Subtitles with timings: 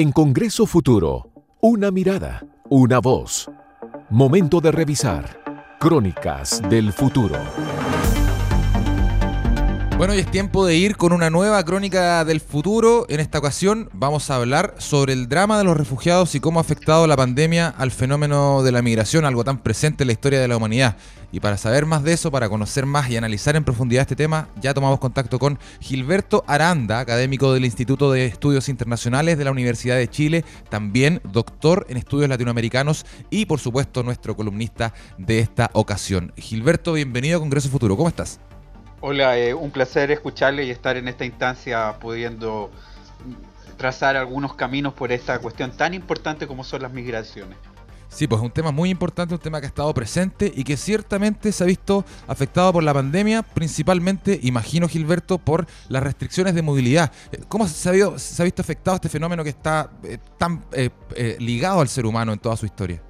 [0.00, 3.50] En Congreso Futuro, una mirada, una voz.
[4.10, 5.42] Momento de revisar.
[5.80, 7.34] Crónicas del Futuro.
[9.98, 13.04] Bueno, y es tiempo de ir con una nueva crónica del futuro.
[13.08, 16.62] En esta ocasión vamos a hablar sobre el drama de los refugiados y cómo ha
[16.62, 20.46] afectado la pandemia al fenómeno de la migración, algo tan presente en la historia de
[20.46, 20.96] la humanidad.
[21.32, 24.48] Y para saber más de eso, para conocer más y analizar en profundidad este tema,
[24.62, 29.96] ya tomamos contacto con Gilberto Aranda, académico del Instituto de Estudios Internacionales de la Universidad
[29.96, 36.32] de Chile, también doctor en estudios latinoamericanos y por supuesto nuestro columnista de esta ocasión.
[36.36, 38.38] Gilberto, bienvenido a Congreso Futuro, ¿cómo estás?
[39.00, 42.70] Hola, eh, un placer escucharle y estar en esta instancia pudiendo
[43.76, 47.56] trazar algunos caminos por esta cuestión tan importante como son las migraciones.
[48.08, 50.76] Sí, pues es un tema muy importante, un tema que ha estado presente y que
[50.76, 56.62] ciertamente se ha visto afectado por la pandemia, principalmente, imagino Gilberto, por las restricciones de
[56.62, 57.12] movilidad.
[57.30, 60.64] Eh, ¿Cómo se ha, se ha visto afectado este fenómeno que está eh, tan
[61.38, 63.00] ligado al ser humano en toda su historia?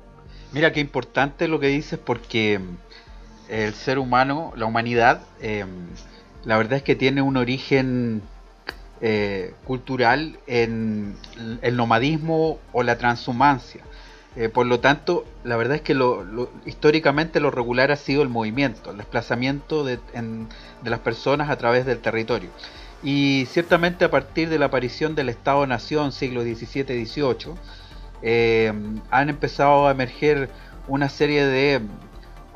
[0.52, 2.60] Mira, qué importante lo que dices porque
[3.48, 5.64] el ser humano, la humanidad, eh,
[6.44, 8.22] la verdad es que tiene un origen
[9.00, 11.16] eh, cultural en
[11.62, 13.82] el nomadismo o la transhumancia.
[14.36, 15.96] Eh, por lo tanto, la verdad es que
[16.66, 19.98] históricamente lo regular ha sido el movimiento, el desplazamiento de,
[20.84, 22.50] las personas a través del territorio.
[23.02, 27.54] Y ciertamente a partir de la aparición del Estado-Nación, siglo XVII-XVIII,
[29.10, 30.50] han empezado a emerger
[30.88, 31.80] una serie de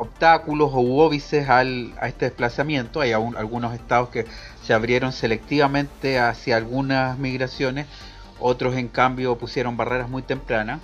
[0.03, 3.01] obstáculos o óbices al, a este desplazamiento.
[3.01, 4.27] Hay algunos estados que
[4.63, 7.87] se abrieron selectivamente hacia algunas migraciones,
[8.39, 10.81] otros en cambio pusieron barreras muy tempranas.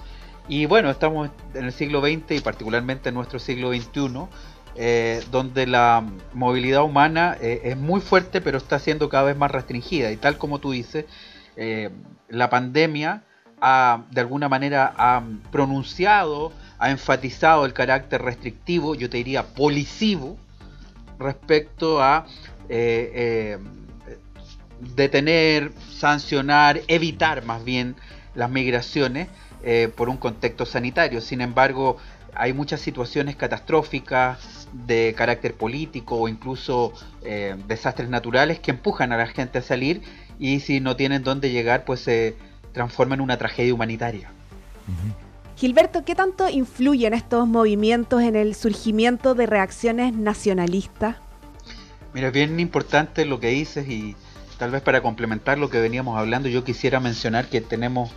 [0.49, 4.27] Y bueno, estamos en el siglo XX y particularmente en nuestro siglo XXI,
[4.77, 9.51] eh, donde la movilidad humana eh, es muy fuerte pero está siendo cada vez más
[9.51, 10.11] restringida.
[10.11, 11.05] Y tal como tú dices,
[11.57, 11.91] eh,
[12.29, 13.25] la pandemia
[13.61, 20.39] de alguna manera ha pronunciado ha enfatizado el carácter restrictivo, yo te diría policivo,
[21.19, 22.27] respecto a
[22.69, 23.59] eh, eh,
[24.95, 27.97] detener, sancionar, evitar más bien
[28.35, 29.29] las migraciones
[29.65, 31.21] eh, por un contexto sanitario.
[31.21, 31.97] Sin embargo,
[32.35, 36.93] hay muchas situaciones catastróficas de carácter político o incluso
[37.67, 40.03] desastres naturales que empujan a la gente a salir
[40.39, 42.37] y si no tienen dónde llegar, pues se
[42.73, 44.31] transforma en una tragedia humanitaria.
[45.57, 51.17] Gilberto, ¿qué tanto influyen estos movimientos en el surgimiento de reacciones nacionalistas?
[52.15, 54.17] Mira, es bien importante lo que dices y
[54.59, 58.11] tal vez para complementar lo que veníamos hablando, yo quisiera mencionar que tenemos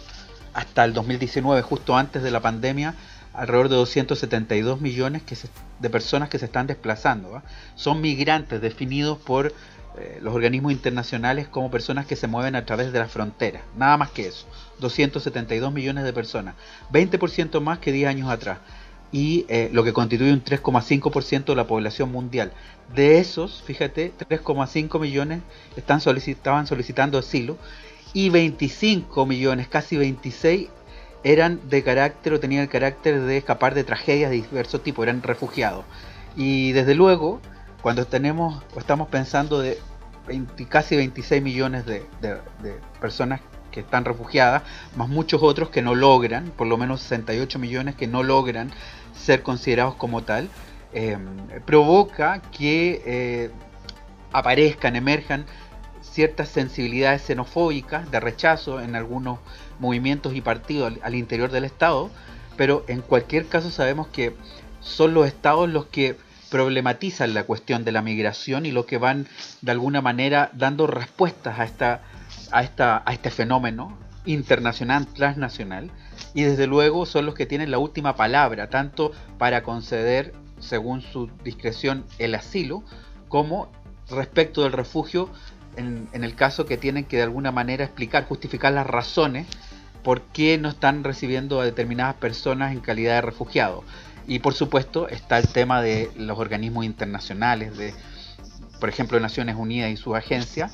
[0.53, 2.95] hasta el 2019, justo antes de la pandemia,
[3.33, 5.23] alrededor de 272 millones
[5.79, 7.41] de personas que se están desplazando.
[7.75, 9.53] Son migrantes definidos por
[9.97, 13.63] eh, los organismos internacionales como personas que se mueven a través de las fronteras.
[13.75, 14.47] Nada más que eso.
[14.79, 16.55] 272 millones de personas.
[16.93, 18.59] 20% más que 10 años atrás.
[19.11, 22.53] Y eh, lo que constituye un 3,5% de la población mundial.
[22.95, 25.41] De esos, fíjate, 3,5 millones
[25.75, 27.57] están estaban solicitando asilo.
[28.13, 30.69] Y 25 millones, casi 26,
[31.23, 35.21] eran de carácter o tenían el carácter de escapar de tragedias de diversos tipos, eran
[35.21, 35.85] refugiados.
[36.35, 37.41] Y desde luego,
[37.81, 39.77] cuando tenemos o estamos pensando de
[40.69, 42.05] casi 26 millones de,
[42.99, 44.63] personas que están refugiadas,
[44.95, 48.71] más muchos otros que no logran, por lo menos 68 millones que no logran
[49.15, 50.49] ser considerados como tal,
[50.93, 51.17] eh,
[51.65, 53.51] provoca que eh,
[54.33, 55.45] aparezcan, emerjan
[56.01, 59.39] ciertas sensibilidades xenofóbicas de rechazo en algunos
[59.79, 62.09] movimientos y partidos al interior del Estado,
[62.57, 64.35] pero en cualquier caso sabemos que
[64.81, 66.17] son los estados los que
[66.51, 69.25] problematizan la cuestión de la migración y lo que van
[69.61, 72.01] de alguna manera dando respuestas a, esta,
[72.51, 75.89] a, esta, a este fenómeno internacional, transnacional,
[76.35, 81.31] y desde luego son los que tienen la última palabra, tanto para conceder, según su
[81.43, 82.83] discreción, el asilo,
[83.29, 83.71] como
[84.09, 85.29] respecto del refugio,
[85.77, 89.47] en, en el caso que tienen que de alguna manera explicar, justificar las razones
[90.03, 93.85] por qué no están recibiendo a determinadas personas en calidad de refugiados.
[94.27, 97.93] Y por supuesto está el tema de los organismos internacionales, de,
[98.79, 100.69] por ejemplo, Naciones Unidas y su agencia,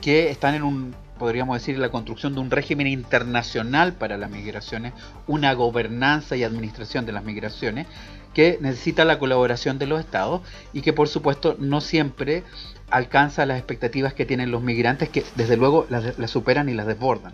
[0.00, 4.92] que están en un, podríamos decir, la construcción de un régimen internacional para las migraciones,
[5.26, 7.86] una gobernanza y administración de las migraciones,
[8.34, 10.42] que necesita la colaboración de los estados
[10.72, 12.44] y que por supuesto no siempre
[12.90, 17.32] alcanza las expectativas que tienen los migrantes, que desde luego las superan y las desbordan.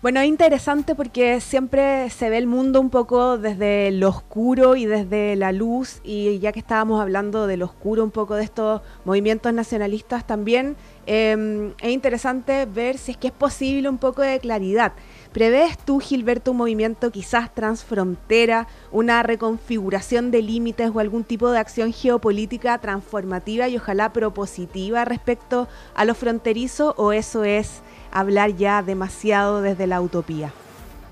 [0.00, 4.86] Bueno, es interesante porque siempre se ve el mundo un poco desde lo oscuro y
[4.86, 8.80] desde la luz y ya que estábamos hablando de lo oscuro un poco de estos
[9.04, 10.76] movimientos nacionalistas también
[11.08, 14.92] em, es interesante ver si es que es posible un poco de claridad.
[15.32, 21.58] ¿Prevés tú, Gilberto, un movimiento quizás transfrontera, una reconfiguración de límites o algún tipo de
[21.58, 27.80] acción geopolítica transformativa y ojalá propositiva respecto a lo fronterizo o eso es
[28.12, 30.52] hablar ya demasiado desde la utopía?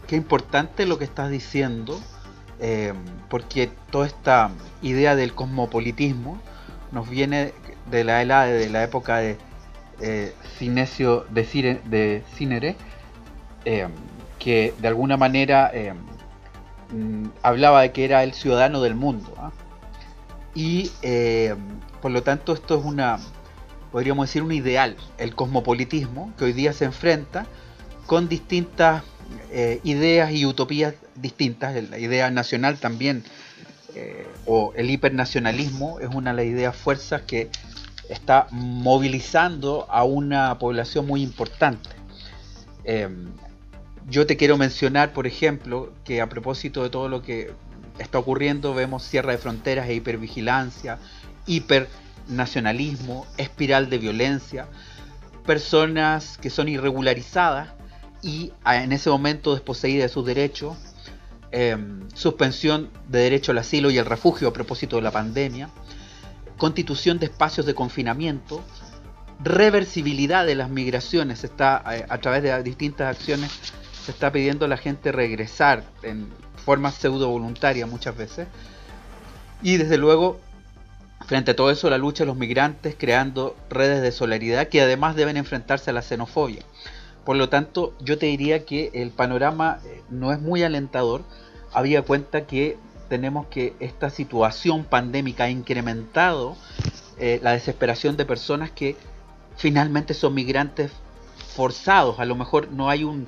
[0.06, 1.98] Qué importante lo que estás diciendo,
[2.60, 2.92] eh,
[3.30, 4.50] porque toda esta
[4.82, 6.38] idea del cosmopolitismo
[6.92, 7.54] nos viene
[7.90, 9.38] de la, de la época de
[10.00, 12.76] eh, Cinesio de, de Cinere,
[13.64, 13.88] eh,
[14.38, 15.94] que de alguna manera eh,
[16.92, 19.34] mm, hablaba de que era el ciudadano del mundo.
[19.38, 19.50] ¿ah?
[20.54, 21.54] Y eh,
[22.00, 23.18] por lo tanto esto es una,
[23.90, 27.46] podríamos decir, un ideal, el cosmopolitismo, que hoy día se enfrenta
[28.06, 29.02] con distintas
[29.82, 31.74] ideas y utopías distintas.
[31.90, 33.24] La idea nacional también,
[34.46, 37.50] o el hipernacionalismo, es una de las ideas fuerzas que
[38.08, 41.90] está movilizando a una población muy importante.
[42.84, 43.32] Em,
[44.08, 47.52] yo te quiero mencionar, por ejemplo, que a propósito de todo lo que
[47.98, 50.98] está ocurriendo, vemos cierre de fronteras e hipervigilancia,
[51.46, 54.68] hipernacionalismo, espiral de violencia,
[55.44, 57.70] personas que son irregularizadas
[58.22, 60.76] y en ese momento desposeídas de sus derechos,
[61.52, 65.70] em, suspensión de derecho al asilo y al refugio a propósito de la pandemia,
[66.56, 68.62] constitución de espacios de confinamiento,
[69.42, 73.52] reversibilidad de las migraciones, está eh, a través de distintas acciones
[74.06, 76.28] se está pidiendo a la gente regresar en
[76.64, 78.46] forma pseudo voluntaria muchas veces.
[79.62, 80.38] Y desde luego,
[81.26, 85.16] frente a todo eso, la lucha de los migrantes creando redes de solidaridad que además
[85.16, 86.62] deben enfrentarse a la xenofobia.
[87.24, 91.24] Por lo tanto, yo te diría que el panorama eh, no es muy alentador.
[91.72, 96.56] Había cuenta que tenemos que esta situación pandémica ha incrementado
[97.18, 98.96] eh, la desesperación de personas que
[99.56, 100.92] finalmente son migrantes
[101.54, 102.20] forzados.
[102.20, 103.26] A lo mejor no hay un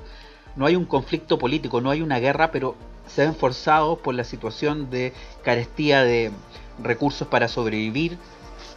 [0.55, 2.75] no hay un conflicto político, no hay una guerra, pero
[3.07, 6.31] se ven forzados por la situación de carestía de
[6.81, 8.17] recursos para sobrevivir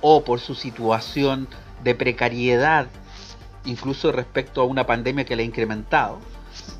[0.00, 1.48] o por su situación
[1.82, 2.86] de precariedad,
[3.64, 6.18] incluso respecto a una pandemia que le ha incrementado,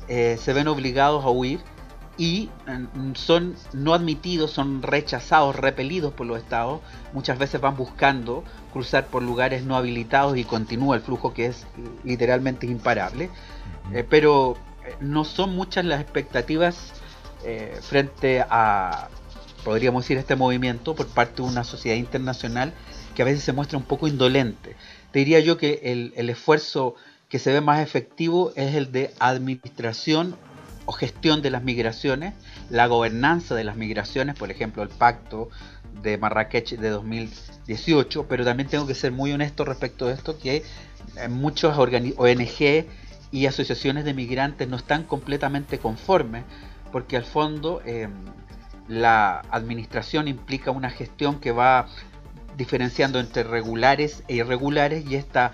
[0.07, 1.59] eh, se ven obligados a huir
[2.17, 6.81] y mm, son no admitidos, son rechazados, repelidos por los estados.
[7.13, 11.65] Muchas veces van buscando cruzar por lugares no habilitados y continúa el flujo que es
[12.03, 13.29] literalmente imparable.
[13.91, 14.57] Eh, pero
[14.99, 16.93] no son muchas las expectativas
[17.43, 19.09] eh, frente a,
[19.63, 22.73] podríamos decir, este movimiento por parte de una sociedad internacional
[23.15, 24.75] que a veces se muestra un poco indolente.
[25.11, 26.95] Te diría yo que el, el esfuerzo
[27.29, 30.35] que se ve más efectivo es el de administración
[30.85, 32.33] o gestión de las migraciones,
[32.69, 35.49] la gobernanza de las migraciones, por ejemplo, el pacto
[36.01, 40.63] de Marrakech de 2018, pero también tengo que ser muy honesto respecto de esto, que
[41.29, 42.85] muchos ONG
[43.31, 46.43] y asociaciones de migrantes no están completamente conformes,
[46.91, 48.07] porque al fondo eh,
[48.87, 51.87] la administración implica una gestión que va
[52.57, 55.51] diferenciando entre regulares e irregulares y esta,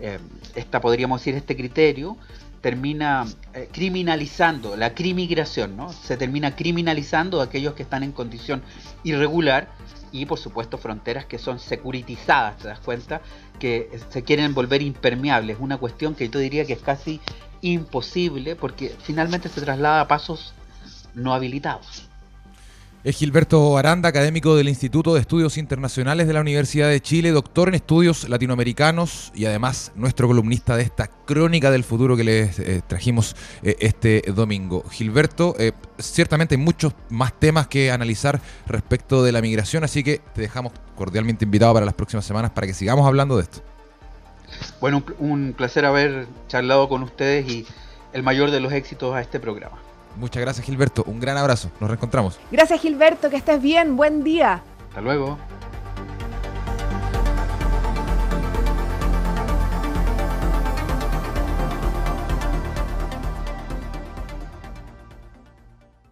[0.00, 0.18] eh,
[0.54, 2.16] esta podríamos decir, este criterio
[2.60, 5.92] termina eh, criminalizando la crimigración, ¿no?
[5.92, 8.62] Se termina criminalizando a aquellos que están en condición
[9.04, 9.68] irregular
[10.12, 13.20] y por supuesto fronteras que son securitizadas, ¿te das cuenta?
[13.58, 17.20] Que se quieren volver impermeables, una cuestión que yo diría que es casi
[17.60, 20.54] imposible porque finalmente se traslada a pasos
[21.14, 22.07] no habilitados.
[23.04, 27.68] Es Gilberto Aranda, académico del Instituto de Estudios Internacionales de la Universidad de Chile, doctor
[27.68, 32.82] en estudios latinoamericanos y además nuestro columnista de esta crónica del futuro que les eh,
[32.84, 34.82] trajimos eh, este domingo.
[34.90, 40.20] Gilberto, eh, ciertamente hay muchos más temas que analizar respecto de la migración, así que
[40.34, 43.60] te dejamos cordialmente invitado para las próximas semanas para que sigamos hablando de esto.
[44.80, 47.64] Bueno, un placer haber charlado con ustedes y
[48.12, 49.78] el mayor de los éxitos a este programa.
[50.18, 52.38] Muchas gracias Gilberto, un gran abrazo, nos reencontramos.
[52.50, 54.62] Gracias Gilberto, que estés bien, buen día.
[54.88, 55.38] Hasta luego.